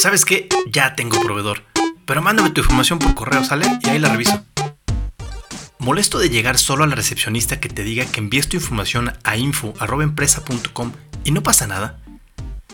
[0.00, 0.48] ¿Sabes qué?
[0.72, 1.62] Ya tengo proveedor.
[2.06, 3.66] Pero mándame tu información por correo, ¿sale?
[3.82, 4.42] Y ahí la reviso.
[5.78, 9.36] Molesto de llegar solo a la recepcionista que te diga que envíes tu información a
[9.36, 10.92] info.empresa.com
[11.22, 12.00] y no pasa nada.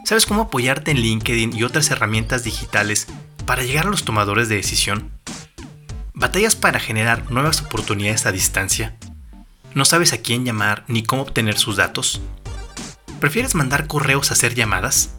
[0.04, 3.09] ¿Sabes cómo apoyarte en LinkedIn y otras herramientas digitales
[3.45, 5.11] para llegar a los tomadores de decisión?
[6.14, 8.96] ¿Batallas para generar nuevas oportunidades a distancia?
[9.74, 12.20] ¿No sabes a quién llamar ni cómo obtener sus datos?
[13.18, 15.11] ¿Prefieres mandar correos a hacer llamadas?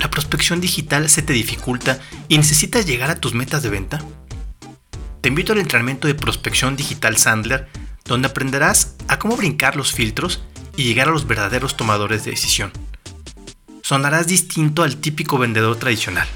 [0.00, 4.02] ¿La prospección digital se te dificulta y necesitas llegar a tus metas de venta?
[5.20, 7.68] Te invito al entrenamiento de prospección digital Sandler,
[8.06, 10.42] donde aprenderás a cómo brincar los filtros
[10.74, 12.72] y llegar a los verdaderos tomadores de decisión.
[13.82, 16.26] Sonarás distinto al típico vendedor tradicional.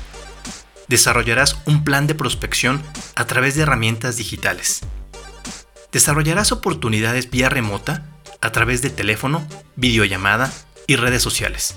[0.89, 2.83] Desarrollarás un plan de prospección
[3.17, 4.81] a través de herramientas digitales.
[5.91, 8.05] Desarrollarás oportunidades vía remota
[8.43, 9.47] a través de teléfono,
[9.77, 10.53] videollamada
[10.87, 11.77] y redes sociales.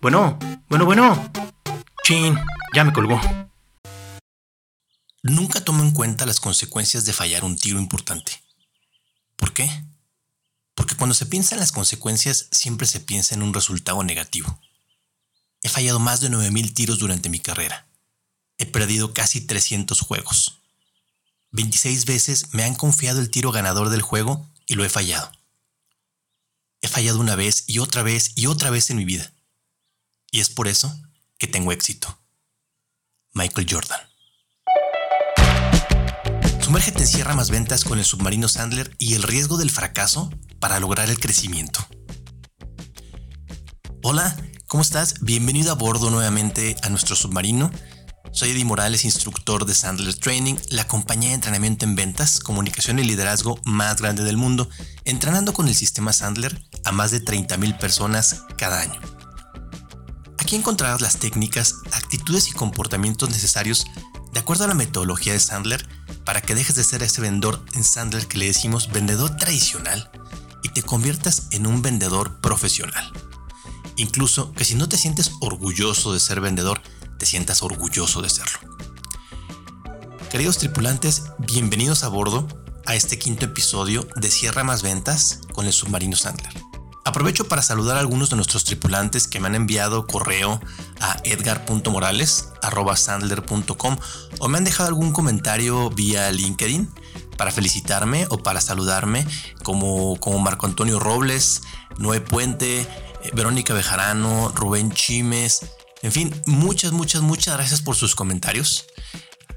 [0.00, 1.32] Bueno, bueno, bueno.
[2.02, 2.36] Chin,
[2.74, 3.20] ya me colgó
[5.28, 8.42] nunca tomo en cuenta las consecuencias de fallar un tiro importante.
[9.36, 9.68] ¿Por qué?
[10.74, 14.60] Porque cuando se piensa en las consecuencias siempre se piensa en un resultado negativo.
[15.62, 17.88] He fallado más de 9.000 tiros durante mi carrera.
[18.58, 20.60] He perdido casi 300 juegos.
[21.52, 25.30] 26 veces me han confiado el tiro ganador del juego y lo he fallado.
[26.82, 29.32] He fallado una vez y otra vez y otra vez en mi vida.
[30.30, 30.94] Y es por eso
[31.38, 32.18] que tengo éxito.
[33.32, 34.00] Michael Jordan.
[36.60, 40.80] Sumérgete en Sierra Más Ventas con el submarino Sandler y el riesgo del fracaso para
[40.80, 41.86] lograr el crecimiento.
[44.02, 44.36] Hola,
[44.66, 45.20] ¿cómo estás?
[45.20, 47.70] Bienvenido a bordo nuevamente a nuestro submarino.
[48.36, 53.02] Soy Eddie Morales, instructor de Sandler Training, la compañía de entrenamiento en ventas, comunicación y
[53.02, 54.68] liderazgo más grande del mundo,
[55.06, 59.00] entrenando con el sistema Sandler a más de 30.000 personas cada año.
[60.36, 63.86] Aquí encontrarás las técnicas, actitudes y comportamientos necesarios
[64.34, 65.88] de acuerdo a la metodología de Sandler
[66.26, 70.10] para que dejes de ser ese vendedor en Sandler que le decimos vendedor tradicional
[70.62, 73.10] y te conviertas en un vendedor profesional.
[73.96, 76.82] Incluso que si no te sientes orgulloso de ser vendedor,
[77.18, 78.60] te sientas orgulloso de serlo.
[80.30, 82.46] Queridos tripulantes, bienvenidos a bordo
[82.84, 86.52] a este quinto episodio de Sierra Más Ventas con el submarino Sandler.
[87.04, 90.60] Aprovecho para saludar a algunos de nuestros tripulantes que me han enviado correo
[91.00, 93.96] a edgar.morales.sandler.com
[94.38, 96.90] o me han dejado algún comentario vía LinkedIn
[97.36, 99.24] para felicitarme o para saludarme
[99.62, 101.62] como, como Marco Antonio Robles,
[101.98, 102.88] Noé Puente, eh,
[103.34, 105.60] Verónica Bejarano, Rubén Chimes,
[106.06, 108.86] en fin, muchas, muchas, muchas gracias por sus comentarios.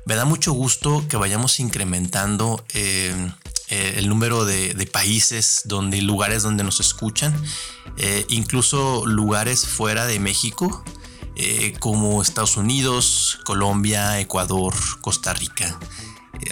[0.06, 3.14] Me da mucho gusto que vayamos incrementando eh,
[3.68, 7.40] eh, el número de, países donde lugares donde nos escuchan,
[7.98, 10.84] eh, incluso lugares fuera de México,
[11.80, 15.80] como Estados Unidos, Colombia, Ecuador, Costa Rica.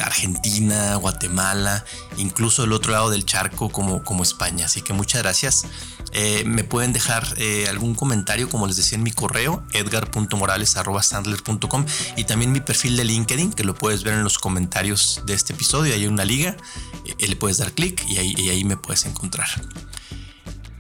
[0.04, 1.86] Argentina, Guatemala,
[2.18, 4.66] incluso el otro lado del charco como, como España.
[4.66, 5.66] Así que muchas gracias.
[6.14, 11.86] Eh, me pueden dejar eh, algún comentario, como les decía en mi correo, edgar.morales.sandler.com
[12.16, 15.54] y también mi perfil de LinkedIn, que lo puedes ver en los comentarios de este
[15.54, 15.94] episodio.
[15.94, 16.58] Hay una liga,
[17.06, 19.48] eh, le puedes dar clic y ahí, me puedes encontrar.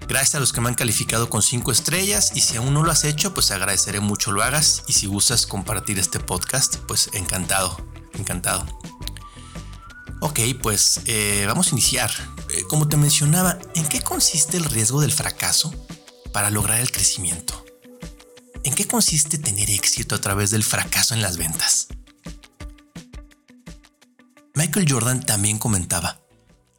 [0.08, 2.92] Gracias a los que me han calificado con 5 estrellas y si aún no lo
[2.92, 7.78] has hecho, pues agradeceré mucho lo hagas y si gustas compartir este podcast, pues encantado,
[8.14, 8.66] encantado.
[10.22, 11.02] Ok, pues
[11.46, 12.12] vamos a iniciar.
[12.50, 15.74] Eh, como te mencionaba, ¿en qué consiste el riesgo del fracaso
[16.32, 17.66] para lograr el crecimiento?
[18.64, 21.88] ¿En qué consiste tener éxito a través del fracaso en las ventas?
[24.56, 26.20] Michael Jordan también comentaba,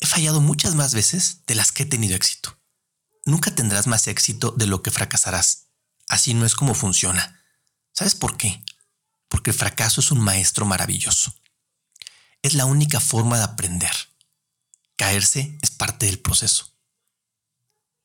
[0.01, 2.59] he fallado muchas más veces de las que he tenido éxito.
[3.25, 5.67] Nunca tendrás más éxito de lo que fracasarás.
[6.09, 7.43] Así no es como funciona.
[7.93, 8.65] ¿Sabes por qué?
[9.29, 11.35] Porque el fracaso es un maestro maravilloso
[12.43, 13.93] es la única forma de aprender.
[14.99, 16.75] Caerse es parte del proceso.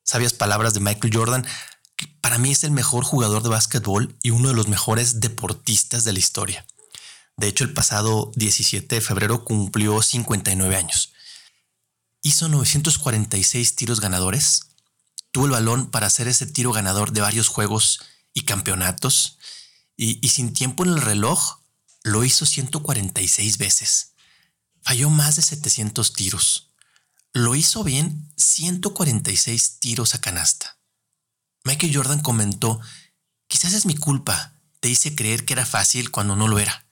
[0.04, 1.46] Sabias palabras de Michael Jordan,
[2.20, 6.12] para mí es el mejor jugador de básquetbol y uno de los mejores deportistas de
[6.12, 6.64] la historia.
[7.36, 11.12] De hecho, el pasado 17 de febrero cumplió 59 años.
[12.22, 14.68] Hizo 946 tiros ganadores,
[15.32, 18.02] tuvo el balón para hacer ese tiro ganador de varios juegos
[18.32, 19.38] y campeonatos.
[19.96, 21.58] Y, y sin tiempo en el reloj,
[22.04, 24.12] lo hizo 146 veces.
[24.82, 26.73] Falló más de 700 tiros.
[27.36, 30.78] Lo hizo bien 146 tiros a canasta.
[31.64, 32.80] Michael Jordan comentó,
[33.48, 36.86] quizás es mi culpa, te hice creer que era fácil cuando no lo era.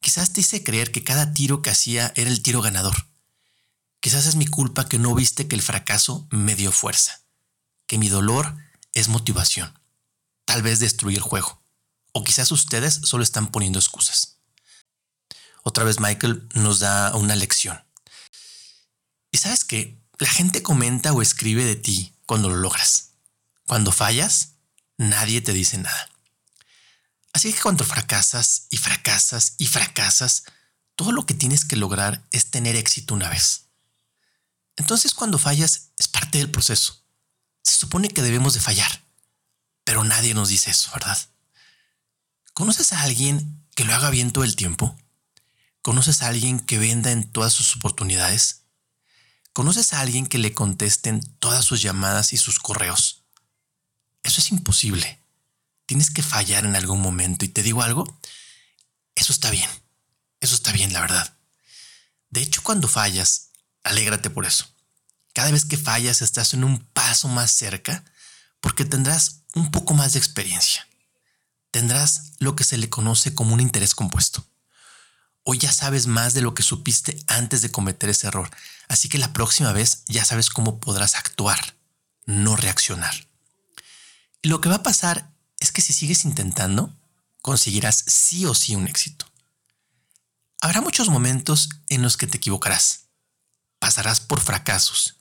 [0.00, 3.08] Quizás te hice creer que cada tiro que hacía era el tiro ganador.
[3.98, 7.20] Quizás es mi culpa que no viste que el fracaso me dio fuerza,
[7.88, 8.56] que mi dolor
[8.92, 9.76] es motivación,
[10.44, 11.60] tal vez destruir el juego,
[12.12, 14.38] o quizás ustedes solo están poniendo excusas.
[15.64, 17.82] Otra vez Michael nos da una lección.
[19.32, 23.14] Y sabes que la gente comenta o escribe de ti cuando lo logras.
[23.66, 24.52] Cuando fallas,
[24.98, 26.08] nadie te dice nada.
[27.32, 30.44] Así que cuando fracasas y fracasas y fracasas,
[30.94, 33.64] todo lo que tienes que lograr es tener éxito una vez.
[34.76, 37.02] Entonces cuando fallas es parte del proceso.
[37.62, 39.02] Se supone que debemos de fallar,
[39.84, 41.18] pero nadie nos dice eso, ¿verdad?
[42.52, 44.96] ¿Conoces a alguien que lo haga bien todo el tiempo?
[45.80, 48.61] ¿Conoces a alguien que venda en todas sus oportunidades?
[49.52, 53.24] ¿Conoces a alguien que le contesten todas sus llamadas y sus correos?
[54.22, 55.20] Eso es imposible.
[55.84, 58.18] Tienes que fallar en algún momento y te digo algo,
[59.14, 59.68] eso está bien.
[60.40, 61.36] Eso está bien, la verdad.
[62.30, 63.50] De hecho, cuando fallas,
[63.84, 64.66] alégrate por eso.
[65.34, 68.04] Cada vez que fallas estás en un paso más cerca
[68.60, 70.86] porque tendrás un poco más de experiencia.
[71.70, 74.46] Tendrás lo que se le conoce como un interés compuesto.
[75.44, 78.50] Hoy ya sabes más de lo que supiste antes de cometer ese error,
[78.88, 81.76] así que la próxima vez ya sabes cómo podrás actuar,
[82.26, 83.26] no reaccionar.
[84.40, 86.94] Y lo que va a pasar es que si sigues intentando,
[87.40, 89.26] conseguirás sí o sí un éxito.
[90.60, 93.06] Habrá muchos momentos en los que te equivocarás,
[93.80, 95.16] pasarás por fracasos,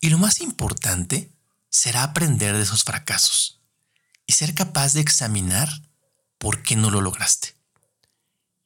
[0.00, 1.32] y lo más importante
[1.68, 3.60] será aprender de esos fracasos
[4.24, 5.68] y ser capaz de examinar
[6.38, 7.57] por qué no lo lograste.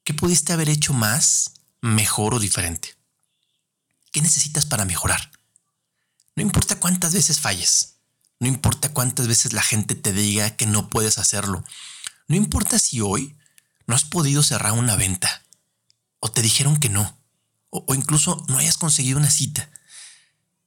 [0.05, 2.97] ¿Qué pudiste haber hecho más, mejor o diferente?
[4.11, 5.31] ¿Qué necesitas para mejorar?
[6.35, 7.97] No importa cuántas veces falles,
[8.41, 11.65] no importa cuántas veces la gente te diga que no puedes hacerlo,
[12.27, 13.37] no importa si hoy
[13.87, 15.45] no has podido cerrar una venta,
[16.19, 17.19] o te dijeron que no,
[17.71, 19.71] o, incluso no hayas conseguido una cita.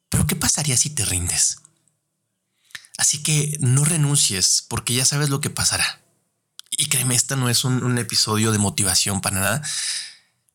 [0.09, 1.57] Pero ¿qué pasaría si te rindes?
[2.97, 6.04] Así que no renuncies porque ya sabes lo que pasará.
[6.77, 9.61] Y créeme, esta no es un, episodio de motivación para nada.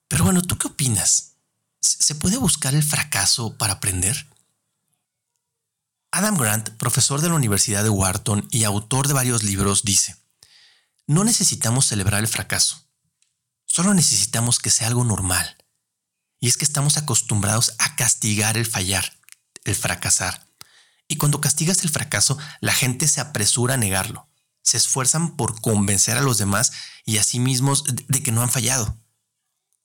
[0.09, 1.37] Pero bueno, ¿tú qué opinas?
[1.81, 4.27] ¿Se puede buscar el fracaso para aprender?
[6.11, 10.17] Adam Grant, profesor de la Universidad de Wharton y autor de varios libros, dice,
[11.07, 12.85] no necesitamos celebrar el fracaso,
[13.65, 15.57] solo necesitamos que sea algo normal.
[16.41, 19.19] Y es que estamos acostumbrados a castigar el fallar,
[19.65, 20.49] el fracasar.
[21.07, 24.30] Y cuando castigas el fracaso, la gente se apresura a negarlo
[24.63, 26.73] se esfuerzan por convencer a los demás
[27.05, 28.97] y a sí mismos de que no han fallado.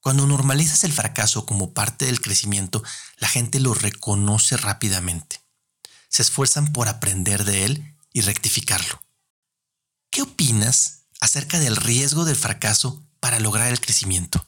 [0.01, 2.83] Cuando normalizas el fracaso como parte del crecimiento,
[3.17, 5.41] la gente lo reconoce rápidamente.
[6.09, 9.01] Se esfuerzan por aprender de él y rectificarlo.
[10.11, 14.47] ¿Qué opinas acerca del riesgo del fracaso para lograr el crecimiento?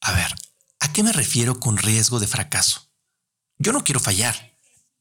[0.00, 0.34] A ver,
[0.78, 2.88] ¿a qué me refiero con riesgo de fracaso?
[3.58, 4.56] Yo no quiero fallar,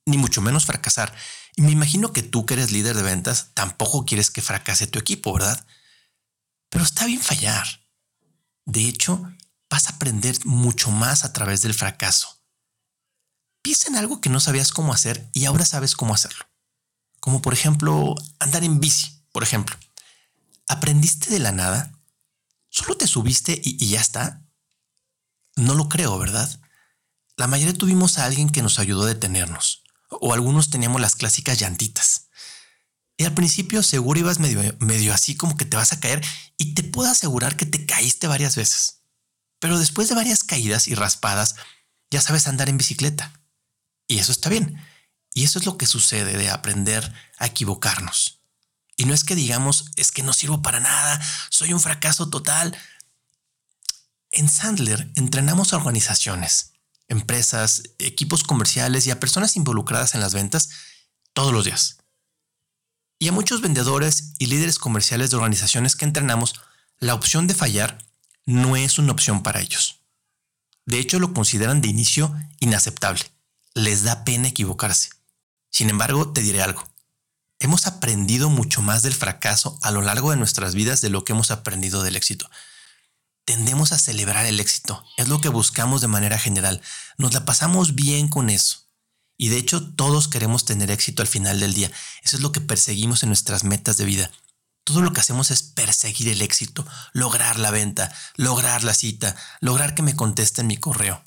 [0.06, 1.16] ni mucho menos fracasar,
[1.62, 5.34] me imagino que tú que eres líder de ventas tampoco quieres que fracase tu equipo,
[5.34, 5.66] ¿verdad?
[6.70, 7.68] Pero está bien fallar.
[8.66, 9.22] De hecho,
[9.70, 12.42] vas a aprender mucho más a través del fracaso.
[13.62, 16.46] Piensa en algo que no sabías cómo hacer y ahora sabes cómo hacerlo.
[17.20, 19.76] Como por ejemplo, andar en bici, por ejemplo.
[20.68, 21.92] ¿Aprendiste de la nada?
[22.70, 24.46] ¿Solo te subiste y, y ya está?
[25.56, 26.60] No lo creo, ¿verdad?
[27.36, 31.60] La mayoría tuvimos a alguien que nos ayudó a detenernos o algunos teníamos las clásicas
[31.60, 32.30] llantitas.
[33.18, 36.26] Y al principio seguro ibas medio, así como que te vas a caer
[36.58, 39.02] y te puedo asegurar que te caíste varias veces.
[39.60, 41.56] Pero después de varias caídas y raspadas,
[42.10, 43.34] ya sabes andar en bicicleta.
[44.08, 44.82] Y eso está bien.
[45.34, 48.42] Y eso es lo que sucede de aprender a equivocarnos.
[48.96, 52.78] Y no es que digamos, es que no sirvo para nada, soy un fracaso total.
[54.32, 56.69] En Sandler entrenamos a organizaciones
[57.10, 60.70] empresas, equipos comerciales y a personas involucradas en las ventas
[61.34, 61.98] todos los días.
[63.20, 66.62] Y a muchos vendedores y líderes comerciales de organizaciones que entrenamos,
[67.00, 67.98] la opción de fallar
[68.46, 70.00] no es una opción para ellos.
[70.86, 73.22] De hecho, lo consideran de inicio inaceptable.
[73.74, 75.10] Les da pena equivocarse.
[75.70, 76.88] Sin embargo, te diré algo.
[77.60, 81.34] Hemos aprendido mucho más del fracaso a lo largo de nuestras vidas de lo que
[81.34, 82.50] hemos aprendido del éxito
[83.50, 85.04] tendemos a celebrar el éxito.
[85.18, 86.84] Es lo que buscamos de manera general.
[87.18, 88.92] Nos la pasamos bien con eso.
[89.38, 91.92] Y de hecho todos queremos tener éxito al final del día.
[92.22, 94.30] Eso es lo que perseguimos en nuestras metas de vida.
[94.84, 99.96] Todo lo que hacemos es perseguir el éxito, lograr la venta, lograr la cita, lograr
[99.96, 101.26] que me contesten mi correo.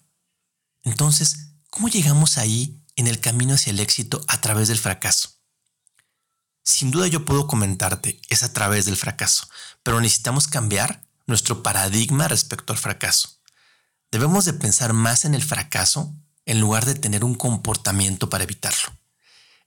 [0.84, 5.30] Entonces, ¿cómo llegamos ahí en el camino hacia el éxito a través del fracaso?
[6.62, 9.48] Sin duda yo puedo comentarte, es a través del fracaso,
[9.82, 13.40] pero necesitamos cambiar nuestro paradigma respecto al fracaso.
[14.10, 16.14] Debemos de pensar más en el fracaso
[16.44, 18.96] en lugar de tener un comportamiento para evitarlo.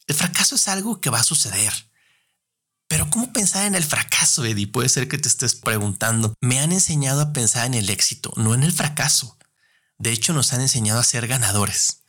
[0.07, 1.73] El fracaso es algo que va a suceder.
[2.87, 4.67] Pero ¿cómo pensar en el fracaso, Eddie?
[4.67, 6.33] Puede ser que te estés preguntando.
[6.41, 9.37] Me han enseñado a pensar en el éxito, no en el fracaso.
[9.97, 12.03] De hecho, nos han enseñado a ser ganadores.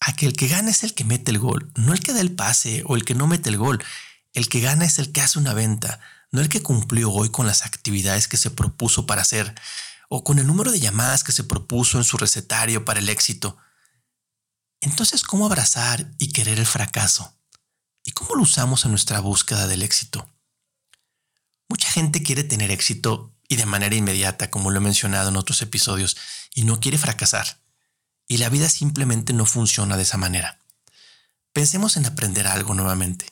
[0.00, 2.20] A que el que gana es el que mete el gol, no el que da
[2.20, 3.82] el pase o el que no mete el gol.
[4.34, 5.98] El que gana es el que hace una venta,
[6.36, 9.54] no el que cumplió hoy con las actividades que se propuso para hacer
[10.10, 13.56] o con el número de llamadas que se propuso en su recetario para el éxito.
[14.82, 17.34] Entonces, ¿cómo abrazar y querer el fracaso?
[18.04, 20.30] ¿Y cómo lo usamos en nuestra búsqueda del éxito?
[21.70, 25.62] Mucha gente quiere tener éxito y de manera inmediata, como lo he mencionado en otros
[25.62, 26.18] episodios,
[26.54, 27.62] y no quiere fracasar.
[28.28, 30.58] Y la vida simplemente no funciona de esa manera.
[31.54, 33.24] Pensemos en aprender algo nuevamente.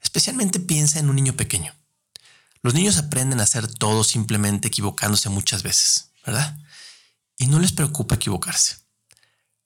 [0.00, 1.72] Especialmente piensa en un niño pequeño.
[2.62, 6.56] Los niños aprenden a hacer todo simplemente equivocándose muchas veces, ¿verdad?
[7.36, 8.76] Y no les preocupa equivocarse.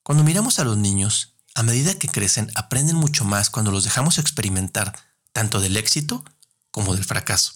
[0.02, 4.18] Cuando miramos a los niños, a medida que crecen, aprenden mucho más cuando los dejamos
[4.18, 4.98] experimentar
[5.32, 6.24] tanto del éxito
[6.70, 7.52] como del fracaso.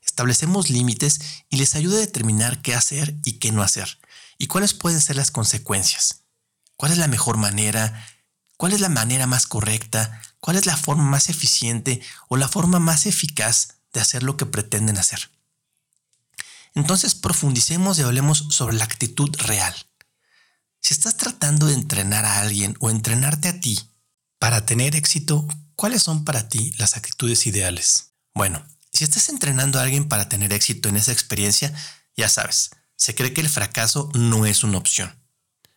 [0.00, 3.98] Establecemos límites y les ayuda a determinar qué hacer y qué no hacer,
[4.38, 6.22] y cuáles pueden ser las consecuencias.
[6.76, 8.06] ¿Cuál es la mejor manera?
[8.56, 10.22] ¿Cuál es la manera más correcta?
[10.38, 14.46] ¿Cuál es la forma más eficiente o la forma más eficaz de hacer lo que
[14.46, 15.28] pretenden hacer.
[16.74, 19.74] Entonces profundicemos y hablemos sobre la actitud real.
[20.80, 23.90] Si estás tratando de entrenar a alguien o entrenarte a ti
[24.38, 28.12] para tener éxito, ¿cuáles son para ti las actitudes ideales?
[28.34, 31.74] Bueno, si estás entrenando a alguien para tener éxito en esa experiencia,
[32.16, 35.12] ya sabes, se cree que el fracaso no es una opción.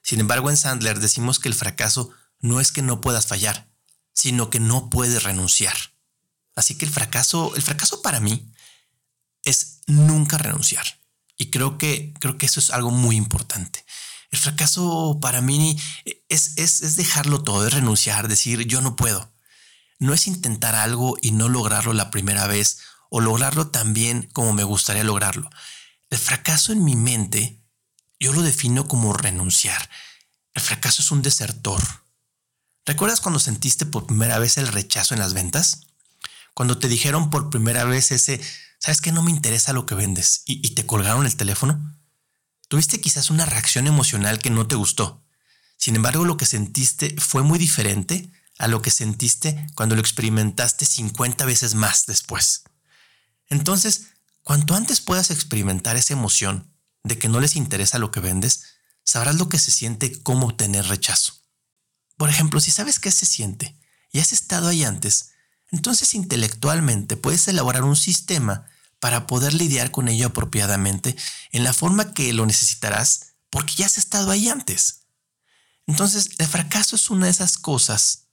[0.03, 3.67] Sin embargo, en Sandler decimos que el fracaso no es que no puedas fallar,
[4.13, 5.75] sino que no puedes renunciar.
[6.55, 8.51] Así que el fracaso, el fracaso para mí
[9.43, 10.85] es nunca renunciar.
[11.37, 13.85] Y creo que, creo que eso es algo muy importante.
[14.29, 15.79] El fracaso para mí
[16.29, 19.33] es, es, es dejarlo todo, es renunciar, decir yo no puedo.
[19.99, 22.79] No es intentar algo y no lograrlo la primera vez
[23.09, 25.49] o lograrlo tan bien como me gustaría lograrlo.
[26.09, 27.61] El fracaso en mi mente
[28.19, 29.89] yo lo defino como renunciar.
[30.53, 31.81] El fracaso es un desertor.
[32.85, 35.87] ¿Recuerdas cuando sentiste por primera vez el rechazo en las ventas?
[36.53, 38.41] Cuando te dijeron por primera vez ese,
[38.79, 40.43] ¿sabes que no me interesa lo que vendes?
[40.45, 41.97] Y, te colgaron el teléfono.
[42.67, 45.23] Tuviste quizás una reacción emocional que no te gustó.
[45.77, 50.85] Sin embargo, lo que sentiste fue muy diferente a lo que sentiste cuando lo experimentaste
[50.85, 52.63] 50 veces más después.
[53.47, 54.07] Entonces,
[54.43, 56.71] cuanto antes puedas experimentar esa emoción
[57.03, 60.85] de que no les interesa lo que vendes, sabrás lo que se siente cómo obtener
[60.85, 61.33] rechazo.
[62.17, 63.75] Por ejemplo, si sabes qué se siente
[64.11, 65.31] y has estado ahí antes,
[65.71, 68.65] entonces intelectualmente puedes elaborar un sistema
[68.99, 71.15] para poder lidiar con ello apropiadamente
[71.51, 75.01] en la forma que lo necesitarás porque ya has estado ahí antes.
[75.87, 78.27] Entonces, el fracaso es una de esas cosas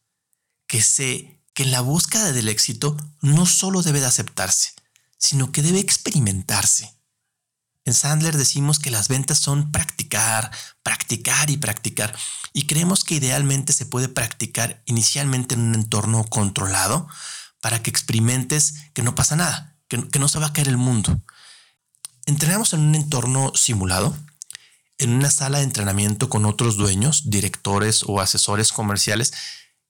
[0.67, 4.75] que sé que en la búsqueda del éxito no solo debe de aceptarse,
[5.17, 6.95] sino que debe experimentarse.
[7.89, 10.51] En Sandler decimos que las ventas son practicar,
[10.83, 12.15] practicar y practicar.
[12.53, 17.09] Y creemos que idealmente se puede practicar inicialmente en un entorno controlado
[17.63, 21.23] para que experimentes que no pasa nada, que, no se va a caer el mundo.
[22.27, 24.15] Entrenamos en un entorno simulado,
[24.99, 29.33] en una sala de entrenamiento con otros dueños, directores o asesores comerciales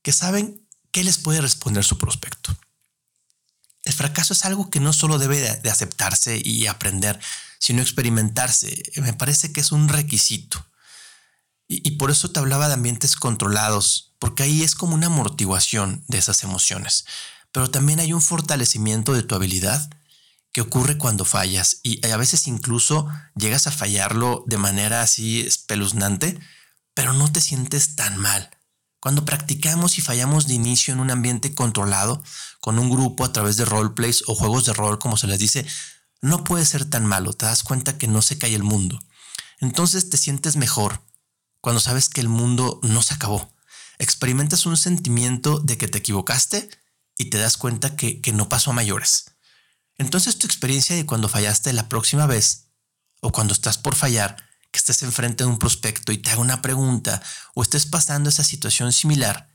[0.03, 2.57] que saben qué les puede responder su prospecto.
[3.83, 7.19] El fracaso es algo que no solo debe de aceptarse y aprender,
[7.59, 8.83] sino experimentarse.
[8.97, 10.65] Me parece que es un requisito.
[11.71, 16.17] Y, por eso te hablaba de ambientes controlados, porque ahí es como una amortiguación de
[16.17, 17.05] esas emociones.
[17.53, 19.91] Pero también hay un fortalecimiento de tu habilidad
[20.51, 26.41] que ocurre cuando fallas y a veces incluso llegas a fallarlo de manera así espeluznante,
[26.95, 28.51] pero no te sientes tan mal.
[29.01, 32.23] Cuando practicamos y fallamos de inicio en un ambiente controlado,
[32.61, 35.67] con un grupo a través de roleplays o juegos de rol, como se les dice,
[36.21, 39.01] no puede ser tan malo, te das cuenta que no se cae el mundo.
[39.61, 41.03] Entonces te sientes mejor
[41.61, 43.53] cuando sabes que el mundo no se acabó.
[43.99, 46.71] Experimentas un sentimiento de que te equivocaste
[47.17, 49.33] y te das cuenta que, que no pasó a mayores.
[49.97, 52.69] Entonces tu experiencia de cuando fallaste la próxima vez
[53.21, 54.37] o cuando estás por fallar,
[54.71, 57.23] que estés enfrente de un prospecto y te haga una pregunta
[57.55, 59.51] o estés pasando esa situación similar,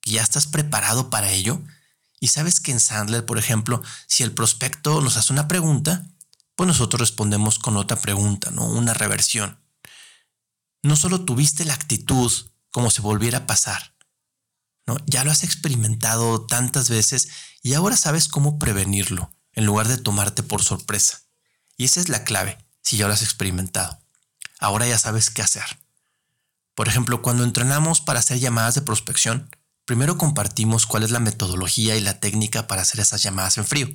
[0.00, 1.62] que ya estás preparado para ello.
[2.20, 6.06] Y sabes que en Sandler, por ejemplo, si el prospecto nos hace una pregunta,
[6.54, 8.66] pues nosotros respondemos con otra pregunta, ¿no?
[8.66, 9.58] Una reversión.
[10.82, 12.30] No solo tuviste la actitud
[12.70, 13.94] como si volviera a pasar,
[14.86, 14.98] ¿no?
[15.06, 17.28] Ya lo has experimentado tantas veces
[17.62, 21.22] y ahora sabes cómo prevenirlo en lugar de tomarte por sorpresa.
[21.78, 23.98] Y esa es la clave, si ya lo has experimentado.
[24.58, 25.64] Ahora ya sabes qué hacer.
[26.74, 29.48] Por ejemplo, cuando entrenamos para hacer llamadas de prospección,
[29.90, 33.88] primero compartimos cuál es la metodología y la técnica para hacer esas llamadas en frío.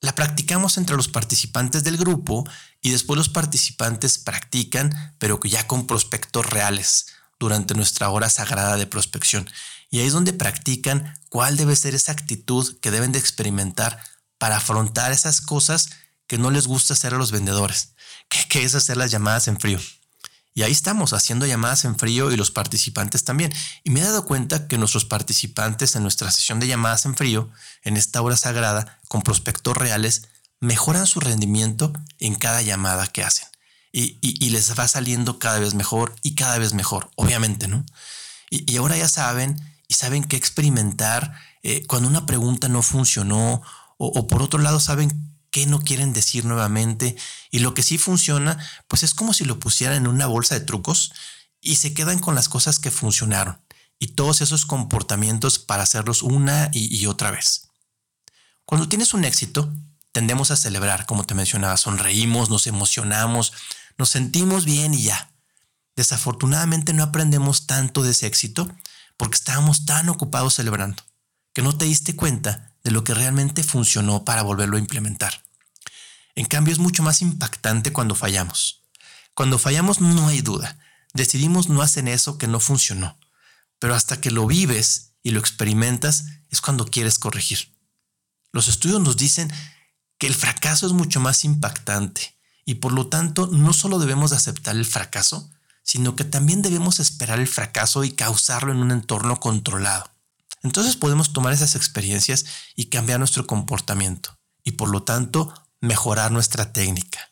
[0.00, 2.48] La practicamos entre los participantes del grupo
[2.80, 7.08] y después los participantes practican, pero ya con prospectos reales
[7.38, 9.50] durante nuestra hora sagrada de prospección.
[9.90, 14.02] Y ahí es donde practican cuál debe ser esa actitud que deben de experimentar
[14.38, 15.90] para afrontar esas cosas
[16.26, 17.90] que no les gusta hacer a los vendedores,
[18.48, 19.78] que, es hacer las llamadas en frío.
[20.60, 23.50] Y ahí estamos haciendo llamadas en frío y los participantes también.
[23.82, 27.48] Y me he dado cuenta que nuestros participantes en nuestra sesión de llamadas en frío,
[27.82, 30.28] en esta hora sagrada, con prospectos reales,
[30.60, 33.48] mejoran su rendimiento en cada llamada que hacen.
[33.90, 37.86] Y, les va saliendo cada vez mejor y cada vez mejor, obviamente, ¿no?
[38.50, 39.56] Y, ahora ya saben
[39.88, 43.62] y saben qué experimentar eh, cuando una pregunta no funcionó
[43.96, 47.16] o, o por otro lado saben qué no quieren decir nuevamente.
[47.50, 50.64] Y lo que sí funciona, pues es como si lo pusieran en una bolsa de
[50.64, 51.12] trucos
[51.60, 53.60] y se quedan con las cosas que funcionaron
[53.98, 57.68] y todos esos comportamientos para hacerlos una y, otra vez.
[58.64, 59.72] Cuando tienes un éxito,
[60.12, 63.52] tendemos a celebrar, como te mencionaba, sonreímos, nos emocionamos,
[63.98, 65.30] nos sentimos bien y ya.
[65.96, 68.72] Desafortunadamente no aprendemos tanto de ese éxito
[69.18, 71.02] porque estábamos tan ocupados celebrando
[71.52, 75.44] que no te diste cuenta de lo que realmente funcionó para volverlo a implementar.
[76.34, 78.84] En cambio, es mucho más impactante cuando fallamos.
[79.34, 80.78] Cuando fallamos no hay duda.
[81.12, 83.18] Decidimos no hacer eso que no funcionó.
[83.78, 87.74] Pero hasta que lo vives y lo experimentas es cuando quieres corregir.
[88.52, 89.52] Los estudios nos dicen
[90.18, 94.76] que el fracaso es mucho más impactante y por lo tanto no solo debemos aceptar
[94.76, 95.50] el fracaso,
[95.82, 100.10] sino que también debemos esperar el fracaso y causarlo en un entorno controlado.
[100.62, 102.44] Entonces podemos tomar esas experiencias
[102.76, 107.30] y cambiar nuestro comportamiento y por lo tanto mejorar nuestra técnica.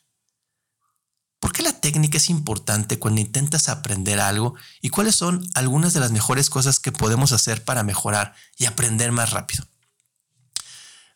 [1.39, 6.01] ¿Por qué la técnica es importante cuando intentas aprender algo y cuáles son algunas de
[6.01, 9.65] las mejores cosas que podemos hacer para mejorar y aprender más rápido?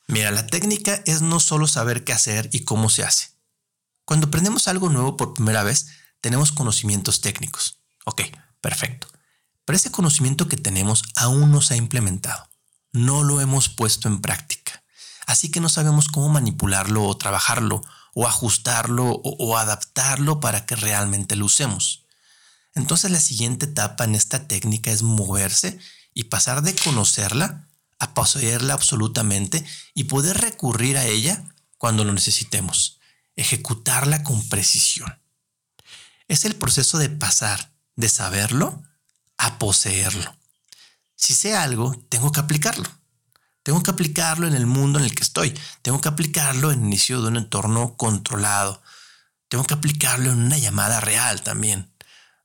[0.07, 3.31] Mira, la técnica es no solo saber qué hacer y cómo se hace.
[4.05, 5.87] Cuando aprendemos algo nuevo por primera vez,
[6.21, 7.79] tenemos conocimientos técnicos.
[8.05, 8.21] Ok,
[8.61, 9.07] perfecto.
[9.65, 12.49] Pero ese conocimiento que tenemos aún no se ha implementado.
[12.91, 14.83] No lo hemos puesto en práctica.
[15.25, 17.81] Así que no sabemos cómo manipularlo o trabajarlo
[18.13, 22.05] o ajustarlo o, adaptarlo para que realmente lo usemos.
[22.75, 25.79] Entonces la siguiente etapa en esta técnica es moverse
[26.13, 27.67] y pasar de conocerla
[27.99, 31.43] a poseerla absolutamente y poder recurrir a ella
[31.77, 32.99] cuando lo necesitemos.
[33.35, 35.19] Ejecutarla con precisión.
[36.27, 38.83] Es el proceso de pasar de saberlo
[39.43, 40.35] a poseerlo.
[41.15, 42.89] Si sé algo, tengo que aplicarlo.
[43.61, 45.53] Tengo que aplicarlo en el mundo en el que estoy.
[45.81, 48.81] Tengo que aplicarlo en el inicio de un entorno controlado.
[49.49, 51.91] Tengo que aplicarlo en una llamada real también.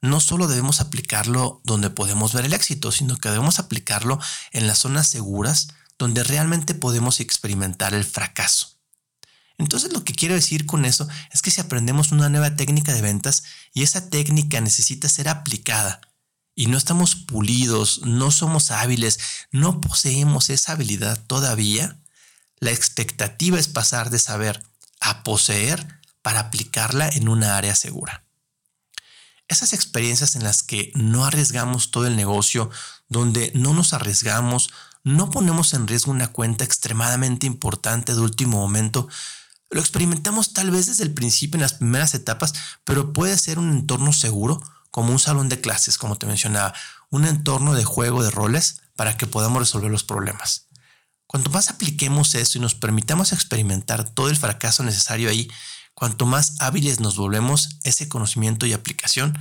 [0.00, 4.20] No solo debemos aplicarlo donde podemos ver el éxito, sino que debemos aplicarlo
[4.52, 8.76] en las zonas seguras donde realmente podemos experimentar el fracaso.
[9.56, 13.02] Entonces lo que quiero decir con eso es que si aprendemos una nueva técnica de
[13.02, 16.00] ventas y esa técnica necesita ser aplicada
[16.58, 19.20] y no estamos pulidos, no somos hábiles,
[19.52, 22.00] no poseemos esa habilidad todavía,
[22.58, 24.60] la expectativa es pasar de saber
[24.98, 28.24] a poseer para aplicarla en una área segura.
[29.46, 32.70] Esas experiencias en las que no arriesgamos todo el negocio,
[33.08, 34.70] donde no nos arriesgamos,
[35.04, 39.06] no ponemos en riesgo una cuenta extremadamente importante de último momento,
[39.70, 43.70] lo experimentamos tal vez desde el principio en las primeras etapas, pero puede ser un
[43.70, 46.74] entorno seguro como un salón de clases, como te mencionaba,
[47.10, 50.66] un entorno de juego de roles para que podamos resolver los problemas.
[51.26, 55.50] Cuanto más apliquemos eso y nos permitamos experimentar todo el fracaso necesario ahí,
[55.94, 59.38] cuanto más hábiles nos volvemos ese conocimiento y aplicación,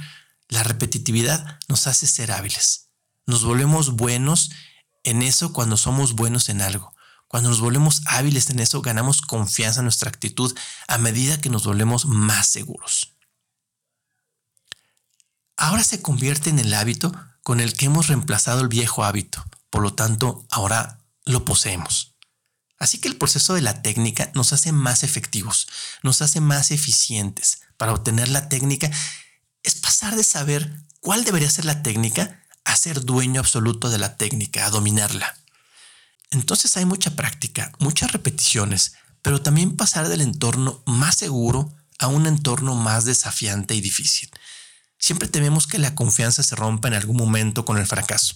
[0.50, 2.90] la repetitividad nos hace ser hábiles.
[3.26, 4.52] Nos volvemos buenos
[5.04, 6.94] en eso cuando somos buenos en algo.
[7.28, 10.56] Cuando nos volvemos hábiles en eso, ganamos confianza en nuestra actitud
[10.88, 13.17] a medida que nos volvemos más seguros
[15.58, 19.44] ahora se convierte en el hábito con el que hemos reemplazado el viejo hábito.
[19.70, 22.16] Por lo tanto, ahora lo poseemos.
[22.80, 25.68] Así que el proceso de la técnica nos hace más efectivos,
[26.04, 28.92] nos hace más eficientes, para obtener la técnica,
[29.64, 34.18] es pasar de saber cuál debería ser la técnica a ser dueño absoluto de la
[34.18, 35.36] técnica, a dominarla.
[36.30, 42.28] Entonces hay mucha práctica, muchas repeticiones, pero también pasar del entorno más seguro a un
[42.28, 44.30] entorno más desafiante y difícil.
[44.98, 48.36] Siempre tememos que la confianza se rompa en algún momento con el fracaso.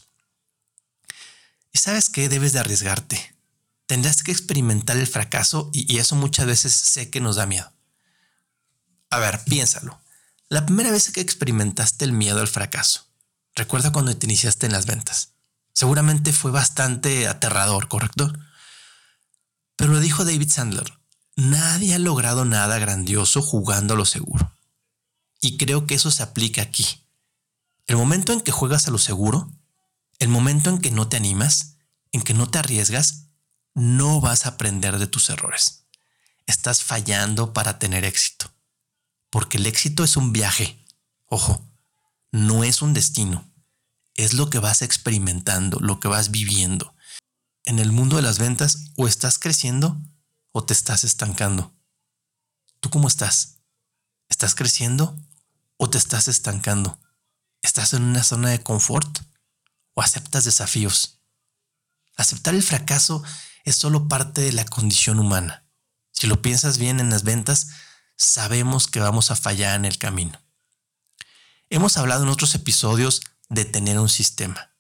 [1.73, 3.35] Y sabes que debes de arriesgarte.
[3.87, 7.71] Tendrás que experimentar el fracaso y, y eso muchas veces sé que nos da miedo.
[9.09, 9.99] A ver, piénsalo.
[10.49, 13.07] La primera vez que experimentaste el miedo al fracaso,
[13.55, 15.29] recuerda cuando te iniciaste en las ventas.
[15.73, 18.31] Seguramente fue bastante aterrador, ¿correcto?
[19.75, 20.93] Pero lo dijo David Sandler,
[21.35, 24.51] nadie ha logrado nada grandioso jugando a lo seguro.
[25.41, 26.85] Y creo que eso se aplica aquí.
[27.87, 29.51] El momento en que juegas a lo seguro,
[30.19, 31.77] el momento en que no te animas,
[32.11, 33.25] en que no te arriesgas,
[33.73, 35.87] no vas a aprender de tus errores.
[36.45, 38.53] Estás fallando para tener éxito.
[39.31, 40.85] Porque el éxito es un viaje.
[41.25, 41.67] Ojo,
[42.31, 43.51] no es un destino.
[44.13, 46.95] Es lo que vas experimentando, lo que vas viviendo.
[47.63, 49.99] En el mundo de las ventas, o estás creciendo
[50.51, 51.73] o te estás estancando.
[52.79, 53.61] ¿Tú cómo estás?
[54.27, 55.17] ¿Estás creciendo
[55.83, 56.99] o te estás estancando?
[57.63, 59.21] ¿Estás en una zona de confort
[59.95, 61.21] o aceptas desafíos?
[62.15, 63.23] Aceptar el fracaso
[63.63, 65.65] es solo parte de la condición humana.
[66.11, 67.69] Si lo piensas bien en las ventas,
[68.15, 70.39] sabemos que vamos a fallar en el camino.
[71.71, 74.75] Hemos hablado en otros episodios de tener un sistema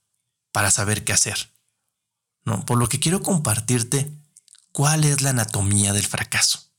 [0.51, 1.51] para saber qué hacer.
[2.45, 4.11] No, por lo que quiero compartirte
[4.71, 6.69] cuál es la anatomía del fracaso.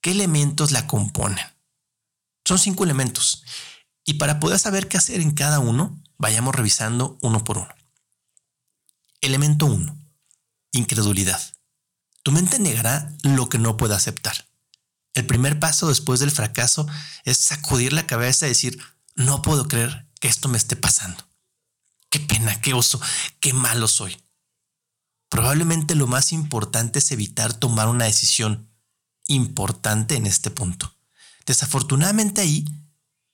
[0.00, 1.44] ¿Qué elementos la componen?
[2.50, 3.44] Son cinco elementos.
[4.04, 7.72] Y para poder saber qué hacer en cada uno, vayamos revisando uno por uno.
[9.20, 9.96] Elemento 1.
[10.72, 11.40] Incredulidad.
[12.24, 14.48] Tu mente negará lo que no puede aceptar.
[15.14, 16.88] El primer paso después del fracaso
[17.24, 18.82] es sacudir la cabeza y decir,
[19.14, 21.24] no puedo creer que esto me esté pasando.
[22.08, 23.00] Qué pena, qué oso,
[23.38, 24.20] qué malo soy.
[25.28, 28.68] Probablemente lo más importante es evitar tomar una decisión
[29.28, 30.96] importante en este punto.
[31.50, 32.64] Desafortunadamente ahí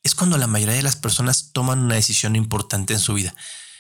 [0.02, 3.34] es cuando la mayoría de las personas toman una decisión importante en su vida.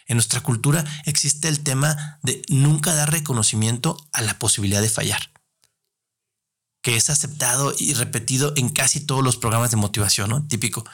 [0.04, 5.30] En nuestra cultura existe el tema de nunca dar reconocimiento a la posibilidad de fallar,
[6.82, 10.46] que es aceptado y repetido en casi todos los programas de motivación, ¿no?
[10.46, 10.84] Típico.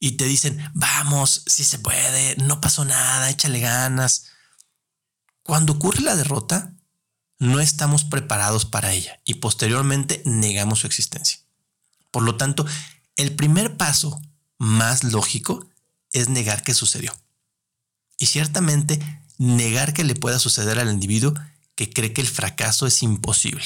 [0.00, 4.28] Y te dicen, vamos, si se puede, no pasó nada, échale ganas.
[5.42, 6.72] Cuando ocurre la derrota,
[7.38, 11.40] no estamos preparados para ella y posteriormente negamos su existencia.
[12.10, 12.66] Por lo tanto,
[13.16, 14.20] el primer paso
[14.58, 15.68] más lógico
[16.12, 17.12] es negar que sucedió.
[18.18, 18.98] Y ciertamente
[19.38, 21.34] negar que le pueda suceder al individuo
[21.74, 23.64] que cree que el fracaso es imposible.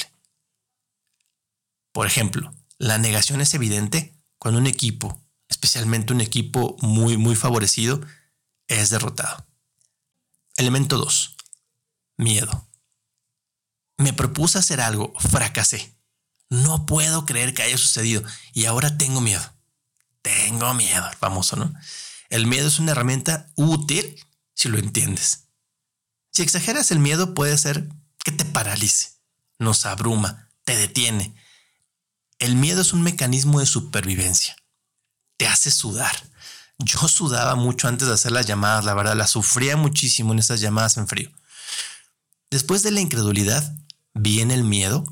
[1.91, 8.01] Por ejemplo, la negación es evidente cuando un equipo, especialmente un equipo muy muy favorecido,
[8.67, 9.45] es derrotado.
[10.57, 11.35] Elemento 2.
[12.17, 12.67] Miedo.
[13.97, 15.95] Me propuse hacer algo, fracasé.
[16.53, 18.21] No puedo creer que haya sucedido
[18.53, 19.41] y ahora tengo miedo.
[20.21, 21.73] Tengo miedo, famoso, ¿no?
[22.29, 25.45] El miedo es una herramienta útil si lo entiendes.
[26.31, 27.89] Si exageras el miedo puede ser
[28.23, 29.13] que te paralice,
[29.57, 31.33] nos abruma, te detiene.
[32.37, 34.55] El miedo es un mecanismo de supervivencia.
[35.37, 36.15] Te hace sudar.
[36.77, 40.61] Yo sudaba mucho antes de hacer las llamadas, la verdad, la sufría muchísimo en esas
[40.61, 41.31] llamadas en frío.
[42.51, 43.75] Después de la incredulidad
[44.13, 45.03] viene el miedo,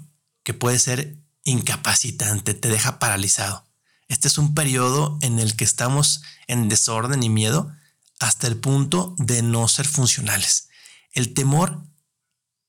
[0.43, 3.65] que puede ser incapacitante, te deja paralizado.
[4.07, 7.71] Este es un periodo en el que estamos en desorden y miedo
[8.19, 10.69] hasta el punto de no ser funcionales.
[11.11, 11.83] El temor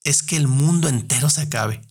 [0.05, 1.83] es que el mundo entero se acabe,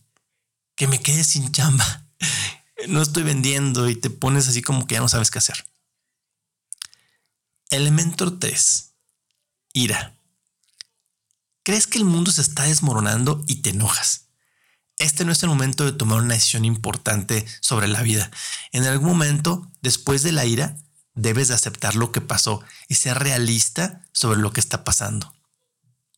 [0.74, 2.06] que me quede sin chamba,
[2.88, 5.66] no estoy vendiendo y te pones así como que ya no sabes qué hacer.
[7.70, 8.94] Elemento 3.
[9.72, 10.18] Ira.
[11.62, 14.31] ¿Crees que el mundo se está desmoronando y te enojas?
[14.98, 18.30] Este no es el momento de tomar una decisión importante sobre la vida.
[18.72, 20.76] En algún momento, después de la ira,
[21.14, 25.34] debes de aceptar lo que pasó y ser realista sobre lo que está pasando.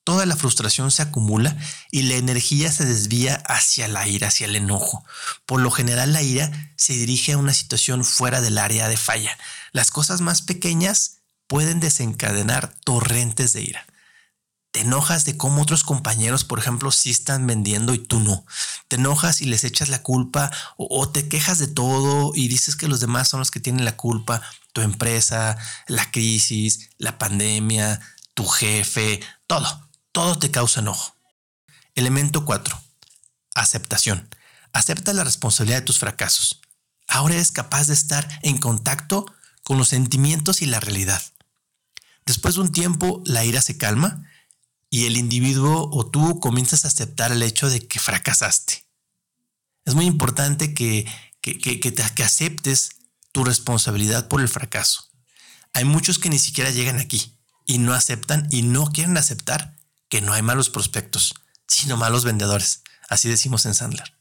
[0.05, 1.57] Toda la frustración se acumula
[1.91, 5.03] y la energía se desvía hacia la ira, hacia el enojo.
[5.47, 9.37] Por lo general la ira se dirige a una situación fuera del área de falla.
[9.73, 13.87] Las cosas más pequeñas pueden desencadenar torrentes de ira
[14.75, 18.45] te enojas de cómo otros compañeros, por ejemplo, sí están vendiendo y tú no.
[18.89, 22.89] Te enojas y les echas la culpa o, te quejas de todo y dices que
[22.89, 24.43] los demás son los que tienen la culpa.
[24.73, 25.57] Tu empresa,
[25.87, 28.01] la crisis, la pandemia,
[28.35, 29.89] tu jefe, todo.
[30.11, 31.15] Todo te causa enojo.
[31.95, 32.77] Elemento 4.
[33.55, 34.29] Aceptación.
[34.73, 36.61] Acepta la responsabilidad de tus fracasos.
[37.07, 39.33] Ahora eres capaz de estar en contacto
[39.63, 41.23] con los sentimientos y la realidad.
[42.27, 44.25] Después de un tiempo, la ira se calma
[44.95, 48.87] y el individuo o tú comienzas a aceptar el hecho de que fracasaste.
[49.85, 51.05] Es muy importante que,
[51.41, 52.91] que, que, que aceptes
[53.33, 55.11] tu responsabilidad por el fracaso.
[55.73, 59.77] Hay muchos que ni siquiera llegan aquí y no aceptan y no quieren aceptar
[60.09, 61.35] que no hay malos prospectos,
[61.67, 62.85] sino malos vendedores.
[63.09, 64.17] Así decimos en Sandler.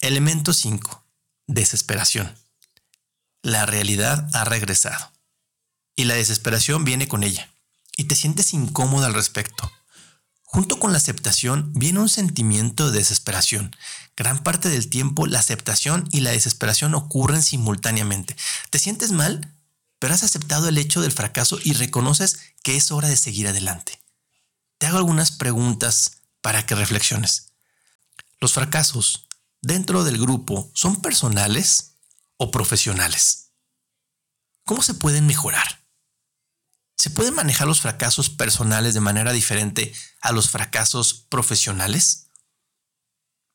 [0.00, 1.06] Elemento 5.
[1.46, 2.36] Desesperación.
[3.40, 5.10] La realidad ha regresado.
[5.96, 7.49] Y la desesperación viene con ella.
[8.00, 9.70] Y te sientes incómodo al respecto.
[10.40, 13.76] Junto con la aceptación viene un sentimiento de desesperación.
[14.16, 18.34] Gran parte del tiempo la aceptación y la desesperación ocurren simultáneamente.
[18.70, 19.54] Te sientes mal,
[19.98, 24.00] pero has aceptado el hecho del fracaso y reconoces que es hora de seguir adelante.
[24.78, 27.52] Te hago algunas preguntas para que reflexiones.
[28.40, 29.26] ¿Los fracasos
[29.60, 31.96] dentro del grupo son personales
[32.38, 33.50] o profesionales?
[34.64, 35.79] ¿Cómo se pueden mejorar?
[37.00, 42.26] ¿Se pueden manejar los fracasos personales de manera diferente a los fracasos profesionales?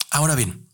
[0.09, 0.67] Ahora bien,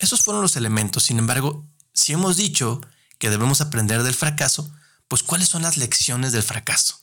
[0.00, 1.04] esos fueron los elementos.
[1.04, 2.80] Sin embargo, si hemos dicho
[3.20, 4.68] que debemos aprender del fracaso,
[5.06, 6.98] pues ¿cuáles son las lecciones del fracaso?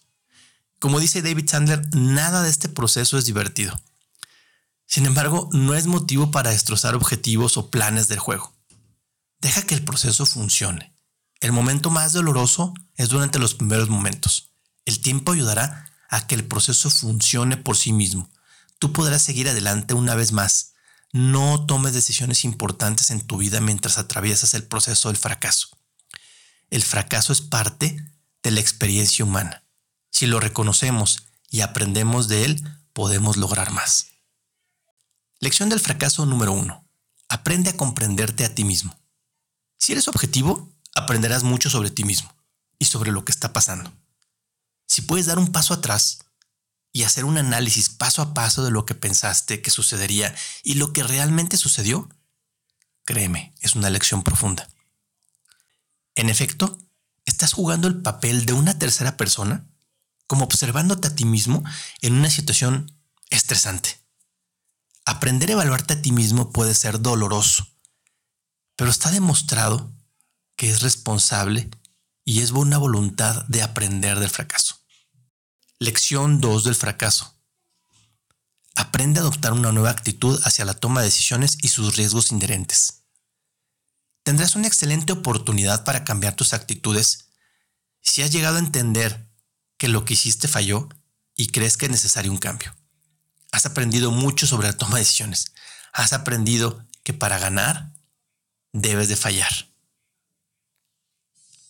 [0.80, 3.82] Como dice David Sandler, nada de este proceso es divertido.
[4.88, 8.54] Sin embargo, no es motivo para destrozar objetivos o planes del juego.
[9.40, 10.94] Deja que el proceso funcione.
[11.40, 14.50] El momento más doloroso es durante los primeros momentos.
[14.86, 18.30] El tiempo ayudará a que el proceso funcione por sí mismo.
[18.80, 20.74] Tú podrás seguir adelante una vez más.
[21.12, 25.70] No tomes decisiones importantes en tu vida mientras atraviesas el proceso del fracaso.
[26.70, 28.04] El fracaso es parte
[28.42, 29.64] de la experiencia humana.
[30.10, 34.08] Si lo reconocemos y aprendemos de él, podemos lograr más.
[35.40, 36.86] Lección del fracaso número uno.
[37.30, 38.98] Aprende a comprenderte a ti mismo.
[39.78, 42.34] Si eres objetivo, aprenderás mucho sobre ti mismo
[42.80, 43.92] y sobre lo que está pasando.
[44.94, 46.20] Si puedes dar un paso atrás
[46.92, 50.94] y hacer un análisis paso a paso de lo que pensaste que sucedería y lo
[50.94, 52.10] que realmente sucedió,
[53.04, 54.70] créeme, es una lección profunda.
[56.14, 56.78] En efecto,
[57.26, 59.66] estás jugando el papel de una tercera persona,
[60.28, 61.64] como observándote a ti mismo
[62.04, 62.96] en una situación
[63.32, 64.00] estresante.
[65.06, 67.68] Aprender a evaluarte a ti mismo puede ser doloroso,
[68.76, 69.92] pero está demostrado
[70.56, 71.72] que es responsable
[72.24, 74.83] y es buena voluntad de aprender del fracaso.
[75.80, 77.36] Lección 2 del fracaso.
[78.76, 83.04] Aprende a adoptar una nueva actitud hacia la toma de decisiones y sus riesgos inherentes.
[84.24, 87.30] Tendrás una excelente oportunidad para cambiar tus actitudes
[88.02, 89.28] si has llegado a entender
[89.78, 90.88] que lo que hiciste falló
[91.36, 92.74] y crees que es necesario un cambio.
[93.52, 95.54] Has aprendido mucho sobre la toma de decisiones.
[95.92, 97.94] Has aprendido que para ganar
[98.72, 99.52] debes de fallar.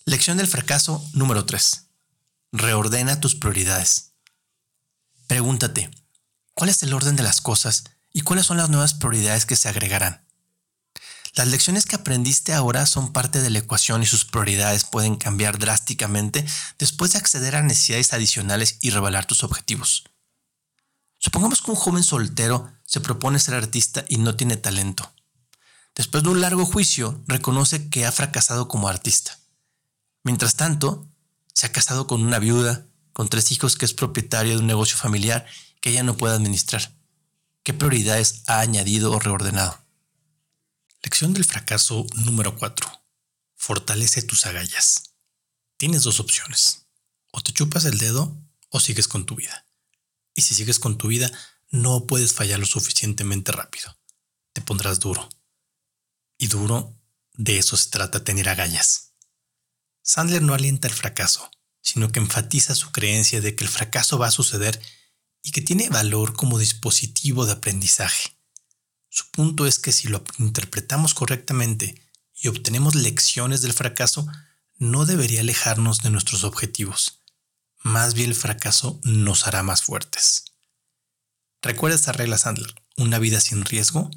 [0.06, 1.83] Lección del fracaso número 3.
[2.56, 4.14] Reordena tus prioridades.
[5.26, 5.90] Pregúntate,
[6.54, 9.70] ¿cuál es el orden de las cosas y cuáles son las nuevas prioridades que se
[9.70, 10.24] agregarán?
[11.34, 15.58] Las lecciones que aprendiste ahora son parte de la ecuación y sus prioridades pueden cambiar
[15.58, 16.46] drásticamente
[16.78, 20.04] después de acceder a necesidades adicionales y revelar tus objetivos.
[21.18, 25.12] Supongamos que un joven soltero se propone ser artista y no tiene talento.
[25.96, 29.40] Después de un largo juicio, reconoce que ha fracasado como artista.
[30.24, 31.10] Mientras tanto,
[31.54, 34.98] se ha casado con una viuda, con tres hijos que es propietaria de un negocio
[34.98, 35.46] familiar
[35.82, 36.94] que ella no puede administrar.
[37.64, 39.80] ¿Qué prioridades ha añadido o reordenado?
[41.02, 42.90] Lección del fracaso número 4.
[43.56, 45.14] Fortalece tus agallas.
[45.78, 46.88] Tienes dos opciones.
[47.32, 48.36] O te chupas el dedo
[48.70, 49.66] o sigues con tu vida.
[50.36, 51.32] Y si sigues con tu vida,
[51.70, 53.98] no puedes fallar lo suficientemente rápido.
[54.54, 55.30] Te pondrás duro.
[56.38, 56.96] Y duro,
[57.34, 59.13] de eso se trata tener agallas.
[60.04, 61.50] Sandler no alienta el fracaso,
[61.82, 64.80] sino que enfatiza su creencia de que el fracaso va a suceder
[65.42, 68.38] y que tiene valor como dispositivo de aprendizaje.
[69.10, 72.00] Su punto es que si lo interpretamos correctamente
[72.36, 74.28] y obtenemos lecciones del fracaso,
[74.78, 77.24] no debería alejarnos de nuestros objetivos
[77.84, 80.46] más bien el fracaso nos hará más fuertes.
[81.62, 84.10] Recuerda esta regla Sandler, una vida sin riesgo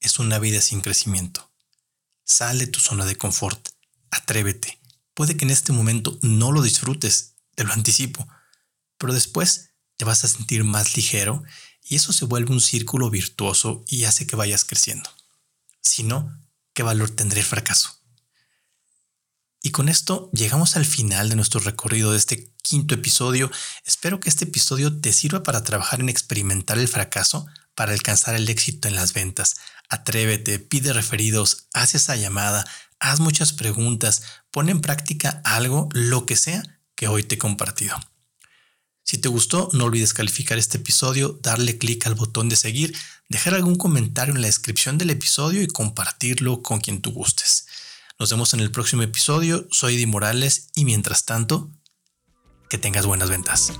[0.00, 1.50] es una vida sin crecimiento.
[2.24, 3.68] Sal de tu zona de confort,
[4.10, 4.80] atrévete.
[5.14, 8.28] Puede que en este momento no lo disfrutes, te lo anticipo,
[8.98, 11.42] pero después te vas a sentir más ligero
[11.82, 15.10] y eso se vuelve un círculo virtuoso y hace que vayas creciendo.
[15.80, 16.36] Si no,
[16.72, 18.00] ¿qué valor tendrá el fracaso?
[19.62, 23.50] Y con esto llegamos al final de nuestro recorrido de este quinto episodio.
[23.84, 28.48] Espero que este episodio te sirva para trabajar en experimentar el fracaso para alcanzar el
[28.48, 29.56] éxito en las ventas.
[29.88, 32.66] Atrévete, pide referidos, haz esa llamada,
[32.98, 34.22] haz muchas preguntas,
[34.54, 36.62] pon en práctica algo, lo que sea
[36.94, 37.98] que hoy te he compartido.
[39.02, 42.96] Si te gustó, no olvides calificar este episodio, darle clic al botón de seguir,
[43.28, 47.66] dejar algún comentario en la descripción del episodio y compartirlo con quien tú gustes.
[48.20, 49.66] Nos vemos en el próximo episodio.
[49.72, 51.72] Soy Di Morales y mientras tanto,
[52.70, 53.72] que tengas buenas ventas.